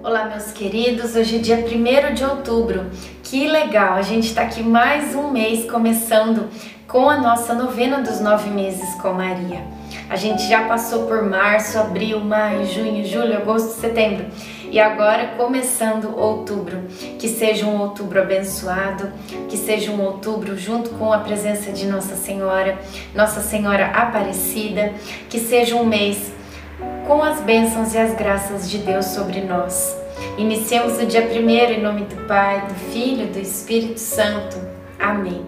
[0.00, 1.16] Olá, meus queridos.
[1.16, 2.86] Hoje é dia 1 de outubro.
[3.24, 3.94] Que legal!
[3.94, 6.48] A gente está aqui mais um mês começando
[6.86, 9.60] com a nossa novena dos nove meses com Maria.
[10.08, 14.26] A gente já passou por março, abril, maio, junho, julho, agosto, setembro
[14.70, 16.84] e agora começando outubro.
[17.18, 19.12] Que seja um outubro abençoado,
[19.48, 22.78] que seja um outubro junto com a presença de Nossa Senhora,
[23.16, 24.92] Nossa Senhora Aparecida,
[25.28, 26.37] que seja um mês
[27.08, 29.96] com as bênçãos e as graças de Deus sobre nós.
[30.36, 34.58] Iniciemos o dia primeiro em nome do Pai, do Filho e do Espírito Santo.
[34.98, 35.42] Amém.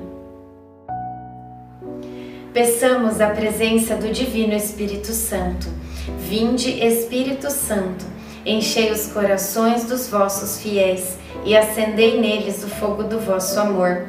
[2.55, 5.69] Peçamos a presença do Divino Espírito Santo.
[6.19, 8.07] Vinde, Espírito Santo,
[8.47, 14.09] enchei os corações dos vossos fiéis e acendei neles o fogo do vosso amor.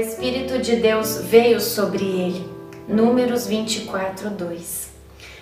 [0.00, 2.48] Espírito de Deus veio sobre ele.
[2.88, 4.90] Números 24, 2.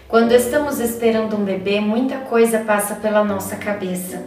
[0.08, 4.24] Quando estamos esperando um bebê, muita coisa passa pela nossa cabeça.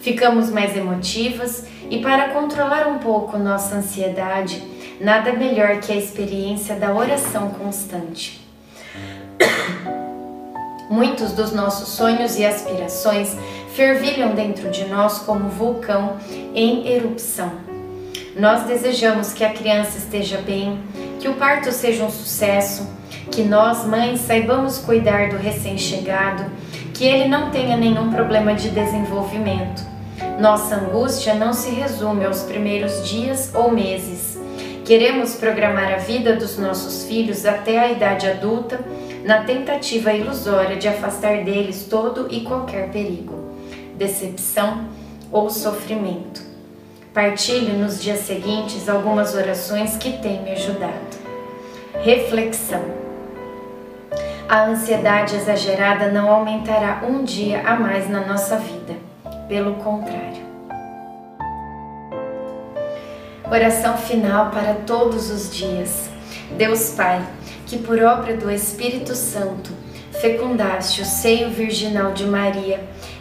[0.00, 4.62] Ficamos mais emotivas e, para controlar um pouco nossa ansiedade,
[5.00, 8.46] nada melhor que a experiência da oração constante.
[10.88, 13.36] Muitos dos nossos sonhos e aspirações
[13.74, 16.16] fervilham dentro de nós como vulcão
[16.54, 17.73] em erupção.
[18.36, 20.80] Nós desejamos que a criança esteja bem,
[21.20, 22.88] que o parto seja um sucesso,
[23.30, 26.44] que nós, mães, saibamos cuidar do recém-chegado,
[26.92, 29.82] que ele não tenha nenhum problema de desenvolvimento.
[30.40, 34.36] Nossa angústia não se resume aos primeiros dias ou meses.
[34.84, 38.80] Queremos programar a vida dos nossos filhos até a idade adulta,
[39.24, 43.54] na tentativa ilusória de afastar deles todo e qualquer perigo,
[43.96, 44.88] decepção
[45.30, 46.53] ou sofrimento.
[47.14, 51.24] Partilho nos dias seguintes algumas orações que têm me ajudado.
[52.02, 53.04] Reflexão
[54.46, 58.94] a ansiedade exagerada não aumentará um dia a mais na nossa vida.
[59.48, 60.44] Pelo contrário.
[63.50, 66.10] Oração final para todos os dias.
[66.58, 67.24] Deus Pai,
[67.66, 69.72] que por obra do Espírito Santo
[70.20, 72.80] fecundaste o seio virginal de Maria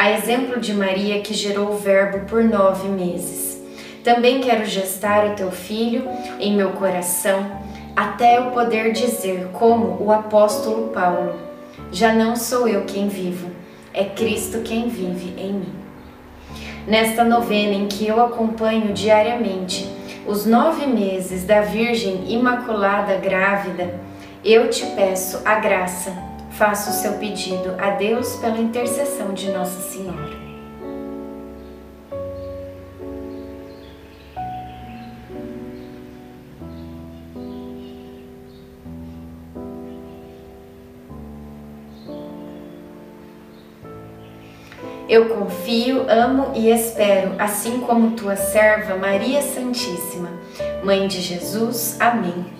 [0.00, 3.62] a exemplo de Maria que gerou o Verbo por nove meses.
[4.02, 6.08] Também quero gestar o teu filho
[6.40, 7.60] em meu coração
[7.94, 11.34] até eu poder dizer, como o apóstolo Paulo:
[11.92, 13.50] Já não sou eu quem vivo,
[13.92, 15.74] é Cristo quem vive em mim.
[16.86, 19.86] Nesta novena em que eu acompanho diariamente
[20.26, 24.00] os nove meses da Virgem Imaculada Grávida,
[24.42, 26.29] eu te peço a graça,
[26.60, 30.38] faço o seu pedido a Deus pela intercessão de Nossa Senhora.
[45.08, 50.28] Eu confio, amo e espero, assim como tua serva Maria Santíssima,
[50.84, 51.96] Mãe de Jesus.
[51.98, 52.59] Amém.